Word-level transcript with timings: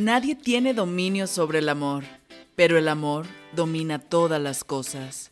Nadie 0.00 0.34
tiene 0.34 0.72
dominio 0.72 1.26
sobre 1.26 1.58
el 1.58 1.68
amor, 1.68 2.04
pero 2.56 2.78
el 2.78 2.88
amor 2.88 3.26
domina 3.54 3.98
todas 3.98 4.40
las 4.40 4.64
cosas. 4.64 5.30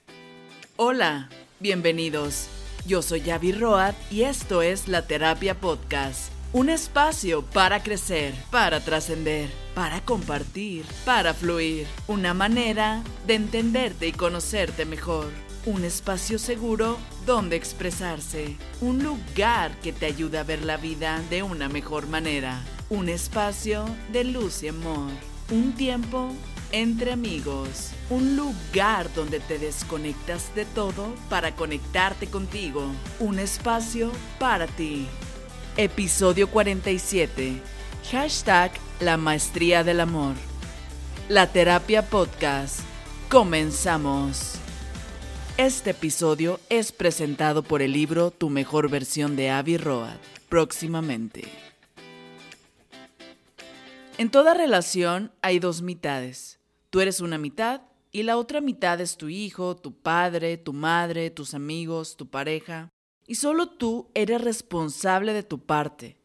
Hola, 0.76 1.30
bienvenidos. 1.58 2.48
Yo 2.86 3.00
soy 3.00 3.22
Yavi 3.22 3.52
Road 3.52 3.94
y 4.10 4.24
esto 4.24 4.60
es 4.60 4.86
La 4.86 5.06
Terapia 5.06 5.58
Podcast. 5.58 6.30
Un 6.52 6.68
espacio 6.68 7.40
para 7.40 7.82
crecer, 7.82 8.34
para 8.50 8.80
trascender, 8.80 9.48
para 9.74 10.02
compartir, 10.02 10.84
para 11.06 11.32
fluir. 11.32 11.86
Una 12.06 12.34
manera 12.34 13.02
de 13.26 13.36
entenderte 13.36 14.06
y 14.08 14.12
conocerte 14.12 14.84
mejor. 14.84 15.28
Un 15.64 15.82
espacio 15.82 16.38
seguro 16.38 16.98
donde 17.24 17.56
expresarse. 17.56 18.58
Un 18.82 19.02
lugar 19.02 19.80
que 19.80 19.94
te 19.94 20.04
ayuda 20.04 20.40
a 20.40 20.44
ver 20.44 20.62
la 20.62 20.76
vida 20.76 21.22
de 21.30 21.42
una 21.42 21.70
mejor 21.70 22.06
manera. 22.06 22.62
Un 22.90 23.10
espacio 23.10 23.84
de 24.12 24.24
luz 24.24 24.62
y 24.62 24.68
amor. 24.68 25.10
Un 25.50 25.74
tiempo 25.74 26.32
entre 26.72 27.12
amigos. 27.12 27.90
Un 28.08 28.34
lugar 28.34 29.12
donde 29.14 29.40
te 29.40 29.58
desconectas 29.58 30.54
de 30.54 30.64
todo 30.64 31.14
para 31.28 31.54
conectarte 31.54 32.28
contigo. 32.28 32.86
Un 33.20 33.40
espacio 33.40 34.10
para 34.38 34.66
ti. 34.66 35.06
Episodio 35.76 36.48
47. 36.48 37.60
Hashtag 38.10 38.72
La 39.00 39.18
Maestría 39.18 39.84
del 39.84 40.00
Amor. 40.00 40.34
La 41.28 41.52
Terapia 41.52 42.08
Podcast. 42.08 42.80
Comenzamos. 43.28 44.54
Este 45.58 45.90
episodio 45.90 46.58
es 46.70 46.92
presentado 46.92 47.62
por 47.62 47.82
el 47.82 47.92
libro 47.92 48.30
Tu 48.30 48.48
mejor 48.48 48.88
versión 48.88 49.36
de 49.36 49.50
Avi 49.50 49.76
Road, 49.76 50.16
próximamente. 50.48 51.68
En 54.18 54.32
toda 54.32 54.52
relación 54.52 55.30
hay 55.42 55.60
dos 55.60 55.80
mitades. 55.80 56.58
Tú 56.90 57.00
eres 57.00 57.20
una 57.20 57.38
mitad 57.38 57.82
y 58.10 58.24
la 58.24 58.36
otra 58.36 58.60
mitad 58.60 59.00
es 59.00 59.16
tu 59.16 59.28
hijo, 59.28 59.76
tu 59.76 59.92
padre, 59.94 60.56
tu 60.56 60.72
madre, 60.72 61.30
tus 61.30 61.54
amigos, 61.54 62.16
tu 62.16 62.28
pareja. 62.28 62.88
Y 63.28 63.36
solo 63.36 63.68
tú 63.68 64.10
eres 64.14 64.40
responsable 64.40 65.32
de 65.32 65.44
tu 65.44 65.60
parte. 65.60 66.16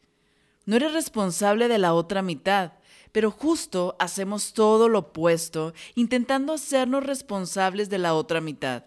No 0.66 0.76
eres 0.76 0.92
responsable 0.92 1.68
de 1.68 1.78
la 1.78 1.94
otra 1.94 2.24
mitad, 2.24 2.74
pero 3.12 3.30
justo 3.30 3.96
hacemos 4.00 4.54
todo 4.54 4.90
lo 4.90 5.00
opuesto, 5.00 5.76
intentando 5.94 6.54
hacernos 6.54 7.06
responsables 7.06 7.92
de 7.92 8.00
la 8.00 8.16
otra 8.16 8.42
mitad. 8.42 8.86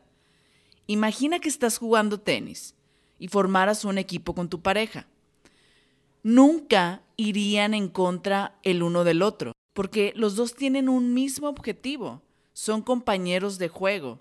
Imagina 0.88 1.38
que 1.38 1.48
estás 1.48 1.78
jugando 1.78 2.18
tenis 2.18 2.74
y 3.20 3.28
formaras 3.28 3.84
un 3.84 3.98
equipo 3.98 4.34
con 4.34 4.48
tu 4.48 4.62
pareja. 4.62 5.06
Nunca 6.24 7.02
irían 7.16 7.74
en 7.74 7.88
contra 7.88 8.58
el 8.62 8.82
uno 8.82 9.04
del 9.04 9.22
otro, 9.22 9.52
porque 9.72 10.12
los 10.16 10.36
dos 10.36 10.54
tienen 10.54 10.88
un 10.88 11.14
mismo 11.14 11.48
objetivo, 11.48 12.22
son 12.52 12.82
compañeros 12.82 13.58
de 13.58 13.68
juego. 13.68 14.20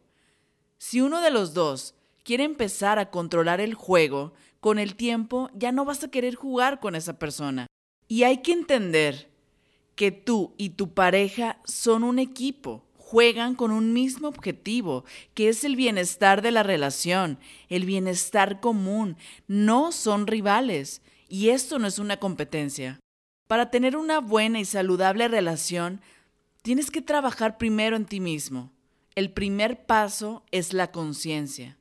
Si 0.77 1.01
uno 1.01 1.21
de 1.21 1.31
los 1.31 1.53
dos 1.53 1.95
quiere 2.23 2.43
empezar 2.43 2.99
a 2.99 3.09
controlar 3.11 3.61
el 3.61 3.73
juego, 3.73 4.33
con 4.59 4.79
el 4.79 4.95
tiempo 4.95 5.49
ya 5.53 5.71
no 5.71 5.85
vas 5.85 6.03
a 6.03 6.09
querer 6.09 6.35
jugar 6.35 6.79
con 6.79 6.95
esa 6.95 7.19
persona. 7.19 7.67
Y 8.07 8.23
hay 8.23 8.39
que 8.39 8.51
entender 8.51 9.29
que 9.95 10.11
tú 10.11 10.53
y 10.57 10.71
tu 10.71 10.93
pareja 10.93 11.59
son 11.65 12.03
un 12.03 12.19
equipo, 12.19 12.83
juegan 12.97 13.55
con 13.55 13.71
un 13.71 13.93
mismo 13.93 14.27
objetivo, 14.27 15.05
que 15.33 15.49
es 15.49 15.63
el 15.63 15.75
bienestar 15.75 16.41
de 16.41 16.51
la 16.51 16.63
relación, 16.63 17.37
el 17.69 17.85
bienestar 17.85 18.59
común, 18.59 19.17
no 19.47 19.91
son 19.91 20.27
rivales. 20.27 21.01
Y 21.27 21.49
esto 21.49 21.79
no 21.79 21.87
es 21.87 21.99
una 21.99 22.17
competencia. 22.17 22.99
Para 23.47 23.69
tener 23.69 23.95
una 23.95 24.19
buena 24.19 24.59
y 24.59 24.65
saludable 24.65 25.27
relación, 25.27 26.01
tienes 26.61 26.89
que 26.91 27.01
trabajar 27.01 27.57
primero 27.57 27.95
en 27.95 28.05
ti 28.05 28.19
mismo. 28.19 28.71
El 29.15 29.31
primer 29.31 29.85
paso 29.85 30.43
es 30.51 30.73
la 30.73 30.91
conciencia. 30.91 31.77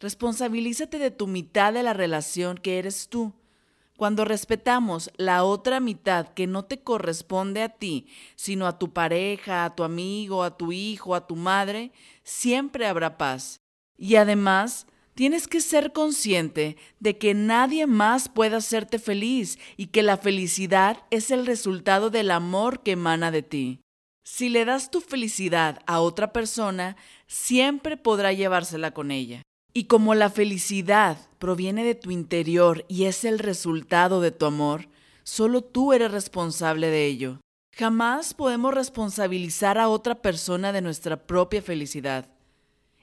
Responsabilízate 0.00 0.98
de 0.98 1.10
tu 1.10 1.26
mitad 1.26 1.72
de 1.72 1.82
la 1.82 1.92
relación 1.92 2.56
que 2.56 2.78
eres 2.78 3.08
tú. 3.08 3.32
Cuando 3.96 4.24
respetamos 4.24 5.10
la 5.16 5.44
otra 5.44 5.78
mitad 5.78 6.28
que 6.28 6.46
no 6.46 6.64
te 6.64 6.82
corresponde 6.82 7.62
a 7.62 7.68
ti, 7.68 8.06
sino 8.34 8.66
a 8.66 8.78
tu 8.78 8.94
pareja, 8.94 9.64
a 9.66 9.74
tu 9.74 9.82
amigo, 9.82 10.42
a 10.42 10.56
tu 10.56 10.72
hijo, 10.72 11.14
a 11.14 11.26
tu 11.26 11.36
madre, 11.36 11.92
siempre 12.22 12.86
habrá 12.86 13.18
paz. 13.18 13.60
Y 13.98 14.16
además, 14.16 14.86
tienes 15.20 15.48
que 15.48 15.60
ser 15.60 15.92
consciente 15.92 16.78
de 16.98 17.18
que 17.18 17.34
nadie 17.34 17.86
más 17.86 18.30
puede 18.30 18.56
hacerte 18.56 18.98
feliz 18.98 19.58
y 19.76 19.88
que 19.88 20.02
la 20.02 20.16
felicidad 20.16 21.04
es 21.10 21.30
el 21.30 21.44
resultado 21.44 22.08
del 22.08 22.30
amor 22.30 22.82
que 22.82 22.92
emana 22.92 23.30
de 23.30 23.42
ti. 23.42 23.82
Si 24.24 24.48
le 24.48 24.64
das 24.64 24.90
tu 24.90 25.02
felicidad 25.02 25.82
a 25.86 26.00
otra 26.00 26.32
persona, 26.32 26.96
siempre 27.26 27.98
podrá 27.98 28.32
llevársela 28.32 28.92
con 28.92 29.10
ella. 29.10 29.42
Y 29.74 29.84
como 29.84 30.14
la 30.14 30.30
felicidad 30.30 31.18
proviene 31.38 31.84
de 31.84 31.96
tu 31.96 32.10
interior 32.10 32.86
y 32.88 33.04
es 33.04 33.26
el 33.26 33.40
resultado 33.40 34.22
de 34.22 34.30
tu 34.30 34.46
amor, 34.46 34.88
solo 35.22 35.60
tú 35.60 35.92
eres 35.92 36.12
responsable 36.12 36.86
de 36.86 37.04
ello. 37.04 37.40
Jamás 37.76 38.32
podemos 38.32 38.72
responsabilizar 38.72 39.76
a 39.76 39.90
otra 39.90 40.22
persona 40.22 40.72
de 40.72 40.80
nuestra 40.80 41.26
propia 41.26 41.60
felicidad. 41.60 42.39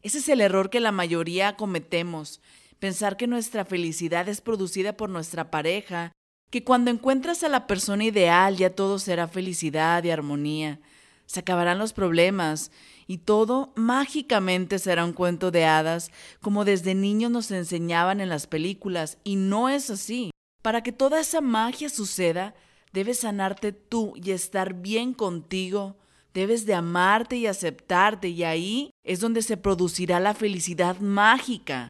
Ese 0.08 0.20
es 0.20 0.30
el 0.30 0.40
error 0.40 0.70
que 0.70 0.80
la 0.80 0.94
mayoría 0.94 1.58
cometemos, 1.58 2.40
pensar 2.80 3.18
que 3.18 3.28
nuestra 3.28 3.66
felicidad 3.66 4.30
es 4.30 4.40
producida 4.40 4.96
por 4.96 5.10
nuestra 5.10 5.52
pareja, 5.52 6.14
que 6.50 6.64
cuando 6.64 6.92
encuentras 6.92 7.44
a 7.44 7.50
la 7.50 7.68
persona 7.68 8.06
ideal 8.06 8.56
ya 8.56 8.70
todo 8.70 9.00
será 9.00 9.28
felicidad 9.28 10.02
y 10.06 10.10
armonía, 10.10 10.80
se 11.26 11.42
acabarán 11.42 11.78
los 11.78 11.92
problemas 11.92 12.72
y 13.06 13.18
todo 13.18 13.74
mágicamente 13.76 14.80
será 14.80 15.04
un 15.04 15.12
cuento 15.12 15.52
de 15.52 15.66
hadas 15.66 16.10
como 16.40 16.64
desde 16.64 16.96
niños 16.96 17.30
nos 17.30 17.52
enseñaban 17.52 18.22
en 18.22 18.30
las 18.30 18.48
películas 18.48 19.18
y 19.26 19.36
no 19.36 19.68
es 19.68 19.90
así. 19.90 20.32
Para 20.62 20.84
que 20.84 20.94
toda 20.94 21.20
esa 21.20 21.42
magia 21.42 21.90
suceda, 21.90 22.56
debes 22.94 23.20
sanarte 23.20 23.74
tú 23.74 24.14
y 24.16 24.32
estar 24.32 24.74
bien 24.74 25.14
contigo. 25.14 25.98
Debes 26.38 26.68
de 26.68 26.76
amarte 26.76 27.36
y 27.36 27.48
aceptarte 27.48 28.28
y 28.28 28.44
ahí 28.44 28.92
es 29.04 29.20
donde 29.22 29.42
se 29.42 29.58
producirá 29.58 30.20
la 30.20 30.36
felicidad 30.36 31.00
mágica. 31.00 31.90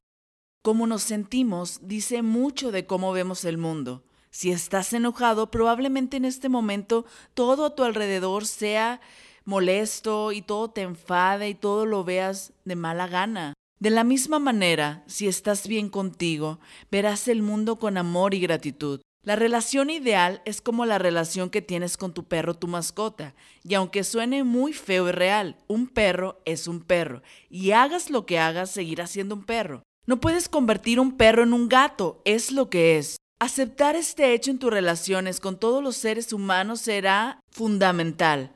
Cómo 0.63 0.87
nos 0.87 1.03
sentimos 1.03 1.81
dice 1.81 2.21
mucho 2.21 2.71
de 2.71 2.85
cómo 2.85 3.11
vemos 3.11 3.43
el 3.43 3.57
mundo. 3.57 4.05
Si 4.29 4.51
estás 4.51 4.93
enojado, 4.93 5.51
probablemente 5.51 6.15
en 6.15 6.23
este 6.23 6.47
momento 6.47 7.05
todo 7.33 7.65
a 7.65 7.75
tu 7.75 7.83
alrededor 7.83 8.45
sea 8.45 9.01
molesto 9.43 10.31
y 10.31 10.41
todo 10.41 10.69
te 10.69 10.83
enfade 10.83 11.49
y 11.49 11.53
todo 11.53 11.85
lo 11.85 12.05
veas 12.05 12.53
de 12.63 12.77
mala 12.77 13.07
gana. 13.07 13.53
De 13.79 13.89
la 13.89 14.05
misma 14.05 14.39
manera, 14.39 15.03
si 15.07 15.27
estás 15.27 15.67
bien 15.67 15.89
contigo, 15.89 16.61
verás 16.89 17.27
el 17.27 17.41
mundo 17.41 17.79
con 17.79 17.97
amor 17.97 18.33
y 18.33 18.39
gratitud. 18.39 19.01
La 19.27 19.35
relación 19.35 19.89
ideal 19.89 20.41
es 20.45 20.61
como 20.61 20.85
la 20.85 20.99
relación 20.99 21.49
que 21.49 21.61
tienes 21.61 21.97
con 21.97 22.13
tu 22.13 22.23
perro, 22.23 22.53
tu 22.53 22.69
mascota. 22.69 23.35
Y 23.61 23.73
aunque 23.73 24.05
suene 24.05 24.45
muy 24.45 24.71
feo 24.71 25.09
y 25.09 25.11
real, 25.11 25.57
un 25.67 25.87
perro 25.87 26.39
es 26.45 26.65
un 26.65 26.79
perro. 26.79 27.21
Y 27.49 27.71
hagas 27.71 28.09
lo 28.09 28.25
que 28.25 28.39
hagas, 28.39 28.71
seguirá 28.71 29.05
siendo 29.05 29.35
un 29.35 29.43
perro. 29.43 29.83
No 30.05 30.21
puedes 30.21 30.47
convertir 30.47 30.97
un 30.97 31.17
perro 31.17 31.43
en 31.43 31.51
un 31.51 31.67
gato, 31.67 32.21
es 32.23 32.53
lo 32.53 32.69
que 32.69 32.97
es. 32.97 33.17
Aceptar 33.37 33.97
este 33.97 34.33
hecho 34.33 34.49
en 34.49 34.59
tus 34.59 34.71
relaciones 34.71 35.41
con 35.41 35.59
todos 35.59 35.83
los 35.83 35.97
seres 35.97 36.31
humanos 36.31 36.79
será 36.79 37.41
fundamental. 37.51 38.53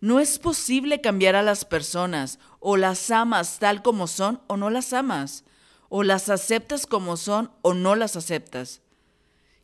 No 0.00 0.18
es 0.18 0.40
posible 0.40 1.00
cambiar 1.00 1.36
a 1.36 1.44
las 1.44 1.64
personas, 1.64 2.40
o 2.58 2.76
las 2.76 3.08
amas 3.12 3.60
tal 3.60 3.82
como 3.82 4.08
son 4.08 4.40
o 4.48 4.56
no 4.56 4.68
las 4.68 4.94
amas, 4.94 5.44
o 5.88 6.02
las 6.02 6.28
aceptas 6.28 6.86
como 6.86 7.16
son 7.16 7.52
o 7.62 7.72
no 7.72 7.94
las 7.94 8.16
aceptas. 8.16 8.82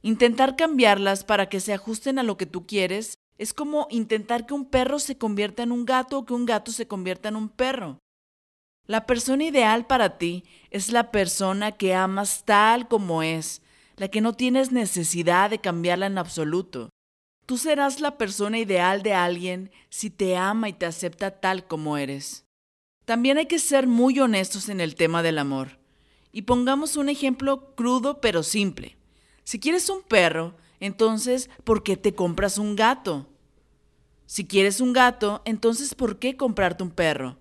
Intentar 0.03 0.57
cambiarlas 0.57 1.25
para 1.25 1.49
que 1.49 1.61
se 1.61 1.73
ajusten 1.73 2.19
a 2.19 2.23
lo 2.23 2.37
que 2.37 2.47
tú 2.47 2.67
quieres 2.67 3.19
es 3.37 3.55
como 3.55 3.87
intentar 3.91 4.47
que 4.47 4.55
un 4.55 4.65
perro 4.65 4.99
se 4.99 5.17
convierta 5.17 5.63
en 5.63 5.73
un 5.73 5.85
gato 5.85 6.19
o 6.19 6.27
que 6.27 6.35
un 6.35 6.47
gato 6.47 6.73
se 6.73 6.87
convierta 6.87 7.29
en 7.29 7.37
un 7.37 7.49
perro. 7.49 7.99
La 8.87 9.07
persona 9.07 9.45
ideal 9.45 9.87
para 9.87 10.19
ti 10.19 10.45
es 10.71 10.91
la 10.91 11.11
persona 11.11 11.73
que 11.73 11.95
amas 11.95 12.45
tal 12.45 12.89
como 12.89 13.23
es, 13.23 13.63
la 13.97 14.09
que 14.09 14.21
no 14.21 14.33
tienes 14.33 14.73
necesidad 14.73 15.51
de 15.51 15.59
cambiarla 15.59 16.07
en 16.07 16.19
absoluto. 16.19 16.91
Tú 17.45 17.59
serás 17.59 18.01
la 18.01 18.19
persona 18.19 18.59
ideal 18.59 19.03
de 19.03 19.15
alguien 19.15 19.71
si 19.89 20.11
te 20.11 20.37
ama 20.37 20.69
y 20.69 20.73
te 20.73 20.87
acepta 20.87 21.41
tal 21.41 21.67
como 21.67 21.97
eres. 21.97 22.45
También 23.05 23.39
hay 23.39 23.47
que 23.47 23.59
ser 23.59 23.87
muy 23.87 24.19
honestos 24.21 24.69
en 24.69 24.81
el 24.81 24.95
tema 24.95 25.23
del 25.23 25.39
amor. 25.39 25.79
Y 26.31 26.43
pongamos 26.43 26.97
un 26.97 27.09
ejemplo 27.09 27.75
crudo 27.75 28.21
pero 28.21 28.43
simple. 28.43 28.98
Si 29.49 29.59
quieres 29.59 29.89
un 29.89 30.03
perro, 30.03 30.55
entonces, 30.79 31.49
¿por 31.65 31.83
qué 31.83 31.97
te 31.97 32.15
compras 32.15 32.59
un 32.59 32.77
gato? 32.77 33.31
Si 34.27 34.47
quieres 34.47 34.79
un 34.83 34.93
gato, 34.93 35.41
entonces, 35.47 35.95
¿por 35.95 36.19
qué 36.19 36.37
comprarte 36.37 36.83
un 36.83 36.91
perro? 36.91 37.39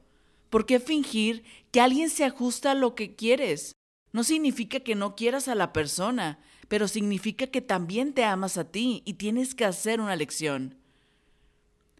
¿Por 0.50 0.66
qué 0.66 0.80
fingir 0.80 1.44
que 1.70 1.82
alguien 1.82 2.10
se 2.10 2.24
ajusta 2.24 2.72
a 2.72 2.76
lo 2.76 2.96
que 2.96 3.18
quieres? 3.18 3.76
No 4.14 4.24
significa 4.24 4.80
que 4.80 4.96
no 4.96 5.18
quieras 5.18 5.50
a 5.50 5.56
la 5.56 5.74
persona, 5.74 6.40
pero 6.70 6.88
significa 6.88 7.48
que 7.48 7.60
también 7.60 8.14
te 8.14 8.24
amas 8.24 8.58
a 8.58 8.72
ti 8.72 9.02
y 9.04 9.16
tienes 9.16 9.54
que 9.54 9.66
hacer 9.66 10.00
una 10.00 10.16
lección. 10.16 10.78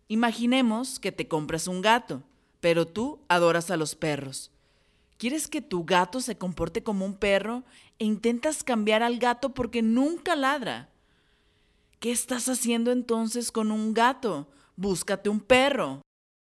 Imaginemos 0.08 1.02
que 1.02 1.12
te 1.12 1.28
compras 1.28 1.68
un 1.68 1.82
gato, 1.82 2.24
pero 2.62 2.88
tú 2.88 3.20
adoras 3.28 3.72
a 3.72 3.76
los 3.76 3.96
perros. 3.96 4.52
¿Quieres 5.18 5.48
que 5.48 5.62
tu 5.62 5.84
gato 5.84 6.20
se 6.22 6.38
comporte 6.38 6.84
como 6.84 7.04
un 7.04 7.16
perro 7.16 7.64
e 7.98 8.06
intentas 8.06 8.64
cambiar 8.64 9.02
al 9.02 9.18
gato 9.18 9.54
porque 9.54 9.82
nunca 9.82 10.36
ladra? 10.36 10.92
¿Qué 12.00 12.12
estás 12.12 12.48
haciendo 12.48 12.92
entonces 12.92 13.52
con 13.52 13.72
un 13.72 13.96
gato? 13.96 14.48
Búscate 14.76 15.30
un 15.30 15.40
perro. 15.40 16.02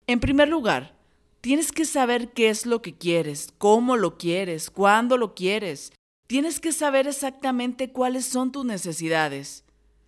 En 0.07 0.19
primer 0.19 0.49
lugar, 0.49 0.97
tienes 1.43 1.73
que 1.73 1.85
saber 1.85 2.33
qué 2.33 2.49
es 2.49 2.65
lo 2.65 2.81
que 2.81 2.97
quieres, 2.97 3.53
cómo 3.59 3.99
lo 3.99 4.17
quieres, 4.17 4.71
cuándo 4.71 5.19
lo 5.19 5.35
quieres. 5.35 5.93
Tienes 6.27 6.59
que 6.59 6.73
saber 6.73 7.07
exactamente 7.07 7.93
cuáles 7.93 8.25
son 8.25 8.51
tus 8.51 8.65
necesidades. 8.65 9.65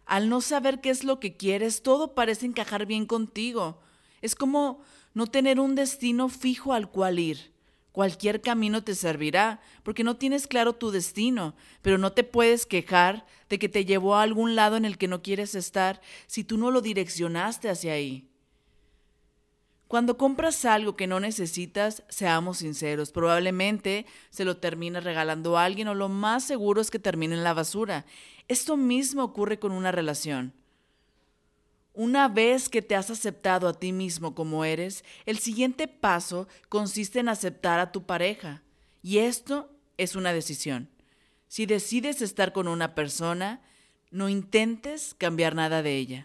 Al 0.06 0.31
no 0.31 0.41
saber 0.41 0.81
qué 0.81 0.88
es 0.88 1.05
lo 1.05 1.20
que 1.20 1.37
quieres, 1.37 1.82
todo 1.82 2.14
parece 2.14 2.47
encajar 2.47 2.87
bien 2.87 3.05
contigo. 3.05 3.81
Es 4.23 4.35
como 4.35 4.81
no 5.12 5.26
tener 5.26 5.61
un 5.61 5.75
destino 5.75 6.31
fijo 6.31 6.73
al 6.73 6.91
cual 6.91 7.19
ir. 7.19 7.56
Cualquier 7.97 8.43
camino 8.43 8.85
te 8.85 8.95
servirá, 8.95 9.59
porque 9.83 10.05
no 10.05 10.19
tienes 10.19 10.47
claro 10.47 10.75
tu 10.75 10.91
destino, 10.91 11.55
pero 11.81 11.97
no 11.97 12.13
te 12.13 12.25
puedes 12.25 12.67
quejar 12.67 13.25
de 13.49 13.59
que 13.59 13.71
te 13.71 13.87
llevó 13.87 14.17
a 14.17 14.23
algún 14.23 14.55
lado 14.55 14.77
en 14.77 14.85
el 14.85 14.99
que 14.99 15.09
no 15.09 15.23
quieres 15.23 15.55
estar 15.55 16.03
si 16.27 16.45
tú 16.45 16.59
no 16.59 16.71
lo 16.71 16.83
direccionaste 16.83 17.71
hacia 17.71 17.95
ahí. 17.95 18.29
Cuando 19.89 20.19
compras 20.19 20.67
algo 20.67 20.95
que 20.95 21.07
no 21.07 21.21
necesitas, 21.21 22.03
seamos 22.11 22.59
sinceros, 22.59 23.13
probablemente 23.13 24.05
se 24.29 24.45
lo 24.45 24.59
termine 24.59 25.01
regalando 25.01 25.57
a 25.57 25.65
alguien 25.65 25.89
o 25.89 25.95
lo 25.95 26.11
más 26.11 26.45
seguro 26.45 26.83
es 26.83 26.91
que 26.91 26.99
termine 26.99 27.35
en 27.35 27.45
la 27.45 27.55
basura. 27.55 28.05
Esto 28.47 28.77
mismo 28.77 29.25
ocurre 29.25 29.59
con 29.59 29.73
una 29.73 29.91
relación. 29.91 30.53
Una 31.97 32.29
vez 32.29 32.69
que 32.69 32.83
te 32.83 32.95
has 32.95 33.09
aceptado 33.09 33.67
a 33.69 33.73
ti 33.73 33.91
mismo 33.91 34.35
como 34.35 34.67
eres, 34.67 35.03
el 35.25 35.39
siguiente 35.39 35.89
paso 35.89 36.47
consiste 36.69 37.21
en 37.21 37.31
aceptar 37.31 37.81
a 37.81 37.91
tu 37.91 38.05
pareja. 38.05 38.63
Y 39.03 39.19
esto 39.19 39.71
es 39.97 40.15
una 40.15 40.35
decisión. 40.35 40.91
Si 41.49 41.65
decides 41.65 42.21
estar 42.21 42.53
con 42.53 42.69
una 42.69 42.95
persona, 42.95 43.63
no 44.11 44.29
intentes 44.29 45.15
cambiar 45.15 45.55
nada 45.55 45.83
de 45.83 45.97
ella. 45.97 46.25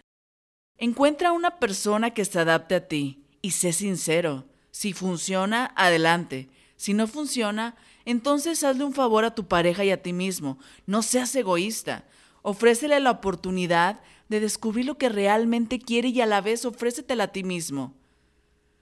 Encuentra 0.76 1.32
una 1.32 1.58
persona 1.58 2.10
que 2.10 2.26
se 2.26 2.38
adapte 2.38 2.74
a 2.74 2.86
ti 2.86 3.24
y 3.40 3.52
sé 3.52 3.72
sincero. 3.72 4.44
Si 4.72 4.92
funciona, 4.92 5.72
adelante. 5.74 6.50
Si 6.76 6.92
no 6.92 7.06
funciona, 7.06 7.76
entonces 8.04 8.62
hazle 8.62 8.84
un 8.84 8.92
favor 8.92 9.24
a 9.24 9.34
tu 9.34 9.48
pareja 9.48 9.86
y 9.86 9.90
a 9.90 10.02
ti 10.02 10.12
mismo. 10.12 10.58
No 10.84 11.00
seas 11.00 11.34
egoísta. 11.34 12.04
Ofrécele 12.42 13.00
la 13.00 13.12
oportunidad 13.12 14.00
de 14.28 14.40
descubrir 14.40 14.86
lo 14.86 14.98
que 14.98 15.08
realmente 15.08 15.78
quiere 15.78 16.08
y 16.08 16.20
a 16.20 16.26
la 16.26 16.40
vez 16.40 16.64
ofrécetela 16.64 17.24
a 17.24 17.32
ti 17.32 17.44
mismo. 17.44 17.94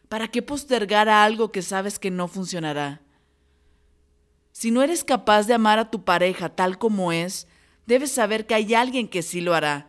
¿Para 0.09 0.29
qué 0.29 0.43
postergar 0.43 1.09
a 1.09 1.25
algo 1.25 1.53
que 1.53 1.63
sabes 1.63 1.99
que 1.99 2.11
no 2.11 2.29
funcionará? 2.29 3.01
Si 4.53 4.71
no 4.71 4.83
eres 4.83 5.05
capaz 5.05 5.47
de 5.47 5.55
amar 5.55 5.79
a 5.79 5.91
tu 5.91 6.05
pareja 6.05 6.49
tal 6.49 6.79
como 6.79 7.13
es, 7.13 7.47
debes 7.87 8.13
saber 8.13 8.47
que 8.47 8.55
hay 8.55 8.75
alguien 8.75 9.09
que 9.09 9.23
sí 9.23 9.41
lo 9.41 9.55
hará. 9.55 9.89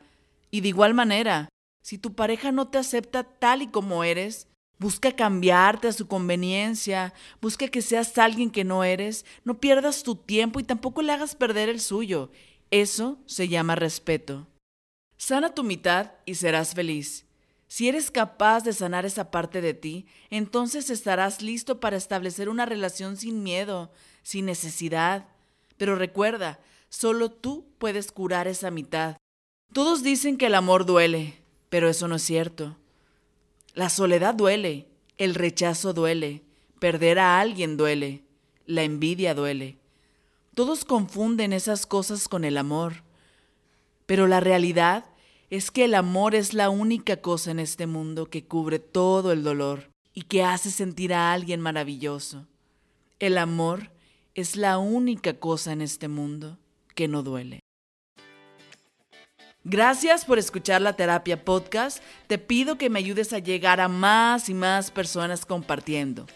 Y 0.52 0.62
de 0.62 0.70
igual 0.70 0.94
manera, 0.94 1.50
si 1.82 1.98
tu 1.98 2.14
pareja 2.14 2.52
no 2.52 2.68
te 2.68 2.78
acepta 2.78 3.24
tal 3.24 3.62
y 3.62 3.68
como 3.68 4.04
eres, 4.04 4.48
busca 4.78 5.12
cambiarte 5.12 5.88
a 5.88 5.94
su 5.94 6.08
conveniencia, 6.08 7.14
busca 7.42 7.68
que 7.68 7.82
seas 7.82 8.18
alguien 8.18 8.50
que 8.50 8.64
no 8.64 8.84
eres, 8.84 9.26
no 9.44 9.60
pierdas 9.60 10.04
tu 10.04 10.16
tiempo 10.16 10.60
y 10.60 10.64
tampoco 10.64 11.02
le 11.02 11.12
hagas 11.12 11.36
perder 11.36 11.70
el 11.70 11.80
suyo. 11.80 12.32
Eso 12.70 13.20
se 13.26 13.48
llama 13.48 13.76
respeto. 13.76 14.48
Sana 15.22 15.54
tu 15.54 15.64
mitad 15.64 16.14
y 16.26 16.34
serás 16.34 16.74
feliz. 16.74 17.28
Si 17.68 17.88
eres 17.88 18.10
capaz 18.10 18.64
de 18.64 18.74
sanar 18.74 19.06
esa 19.06 19.30
parte 19.30 19.62
de 19.62 19.76
ti, 19.76 20.08
entonces 20.32 20.90
estarás 20.90 21.44
listo 21.44 21.80
para 21.80 21.96
establecer 21.96 22.50
una 22.50 22.66
relación 22.66 23.18
sin 23.18 23.44
miedo, 23.44 23.92
sin 24.24 24.48
necesidad. 24.48 25.28
Pero 25.78 25.96
recuerda, 25.96 26.60
solo 26.90 27.30
tú 27.30 27.68
puedes 27.78 28.12
curar 28.12 28.48
esa 28.48 28.72
mitad. 28.72 29.18
Todos 29.72 30.02
dicen 30.02 30.38
que 30.38 30.48
el 30.48 30.56
amor 30.56 30.88
duele, 30.88 31.36
pero 31.70 31.88
eso 31.88 32.08
no 32.08 32.16
es 32.16 32.24
cierto. 32.24 32.78
La 33.76 33.92
soledad 33.92 34.34
duele, 34.34 34.88
el 35.20 35.36
rechazo 35.36 35.94
duele, 35.94 36.42
perder 36.80 37.20
a 37.20 37.40
alguien 37.40 37.78
duele, 37.78 38.24
la 38.66 38.82
envidia 38.82 39.36
duele. 39.36 39.78
Todos 40.56 40.84
confunden 40.84 41.54
esas 41.54 41.86
cosas 41.86 42.28
con 42.28 42.44
el 42.44 42.58
amor, 42.58 43.04
pero 44.08 44.26
la 44.26 44.40
realidad 44.40 45.06
es 45.52 45.70
que 45.70 45.84
el 45.84 45.96
amor 45.96 46.34
es 46.34 46.54
la 46.54 46.70
única 46.70 47.18
cosa 47.18 47.52
en 47.52 47.60
este 47.60 47.86
mundo 47.86 48.30
que 48.30 48.46
cubre 48.46 48.80
todo 48.80 49.34
el 49.34 49.44
dolor 49.44 49.92
y 50.14 50.22
que 50.22 50.44
hace 50.44 50.72
sentir 50.72 51.14
a 51.14 51.34
alguien 51.34 51.60
maravilloso. 51.60 52.48
El 53.20 53.38
amor 53.38 53.92
es 54.34 54.56
la 54.56 54.78
única 54.78 55.34
cosa 55.34 55.74
en 55.74 55.82
este 55.82 56.08
mundo 56.08 56.58
que 56.96 57.10
no 57.10 57.22
duele. 57.22 57.60
Gracias 59.66 60.24
por 60.24 60.40
escuchar 60.40 60.82
la 60.82 60.94
terapia 60.94 61.44
podcast. 61.44 62.02
Te 62.28 62.38
pido 62.38 62.78
que 62.78 62.90
me 62.90 63.00
ayudes 63.00 63.34
a 63.34 63.40
llegar 63.40 63.82
a 63.82 63.90
más 63.90 64.48
y 64.48 64.54
más 64.54 64.90
personas 64.90 65.46
compartiendo. 65.46 66.28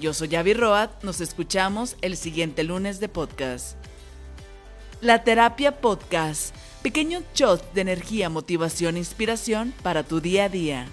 Yo 0.00 0.12
soy 0.12 0.30
Javi 0.30 0.52
Roat, 0.52 1.04
nos 1.04 1.20
escuchamos 1.20 1.96
el 2.02 2.16
siguiente 2.16 2.64
lunes 2.64 2.98
de 2.98 3.08
podcast. 3.08 3.78
La 5.00 5.22
terapia 5.22 5.80
podcast 5.80 6.52
Pequeño 6.84 7.22
shot 7.34 7.72
de 7.72 7.80
energía, 7.80 8.28
motivación 8.28 8.96
e 8.96 8.98
inspiración 8.98 9.72
para 9.82 10.02
tu 10.02 10.20
día 10.20 10.44
a 10.44 10.48
día. 10.50 10.86